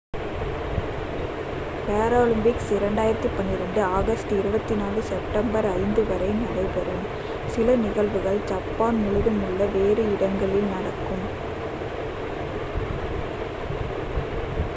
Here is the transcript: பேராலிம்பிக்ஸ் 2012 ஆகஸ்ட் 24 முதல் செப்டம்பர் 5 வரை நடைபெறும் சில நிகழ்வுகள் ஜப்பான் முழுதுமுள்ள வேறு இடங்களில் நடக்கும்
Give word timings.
பேராலிம்பிக்ஸ் 1.83 2.69
2012 2.69 3.59
ஆகஸ்ட் 3.97 4.31
24 4.35 4.77
முதல் 4.79 5.05
செப்டம்பர் 5.09 5.67
5 5.73 6.05
வரை 6.09 6.29
நடைபெறும் 6.39 7.05
சில 7.49 7.75
நிகழ்வுகள் 7.83 8.43
ஜப்பான் 8.51 9.01
முழுதுமுள்ள 9.03 9.67
வேறு 9.75 10.05
இடங்களில் 10.15 10.71
நடக்கும் 10.73 11.27